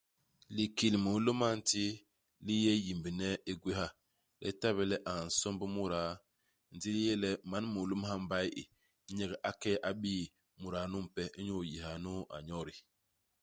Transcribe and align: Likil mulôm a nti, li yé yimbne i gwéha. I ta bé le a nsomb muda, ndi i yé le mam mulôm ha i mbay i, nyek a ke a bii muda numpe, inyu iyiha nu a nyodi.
Likil 0.55 0.93
mulôm 1.05 1.39
a 1.47 1.49
nti, 1.59 1.83
li 2.45 2.55
yé 2.65 2.73
yimbne 2.85 3.29
i 3.51 3.53
gwéha. 3.61 3.87
I 4.47 4.49
ta 4.59 4.67
bé 4.77 4.83
le 4.91 4.97
a 5.11 5.13
nsomb 5.27 5.59
muda, 5.75 6.01
ndi 6.75 6.89
i 6.95 7.01
yé 7.07 7.13
le 7.23 7.29
mam 7.49 7.65
mulôm 7.73 8.01
ha 8.07 8.13
i 8.19 8.21
mbay 8.25 8.47
i, 8.61 8.63
nyek 9.17 9.31
a 9.49 9.51
ke 9.61 9.71
a 9.89 9.91
bii 10.01 10.23
muda 10.61 10.81
numpe, 10.91 11.23
inyu 11.39 11.55
iyiha 11.63 11.91
nu 12.03 12.13
a 12.35 12.37
nyodi. 12.47 12.75